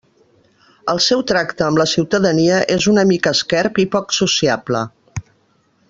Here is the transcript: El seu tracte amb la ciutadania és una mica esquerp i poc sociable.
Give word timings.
El 0.93 1.01
seu 1.07 1.19
tracte 1.31 1.65
amb 1.67 1.81
la 1.81 1.87
ciutadania 1.91 2.57
és 2.77 2.89
una 2.95 3.05
mica 3.13 3.35
esquerp 3.39 3.79
i 3.85 3.89
poc 3.97 4.17
sociable. 4.23 4.83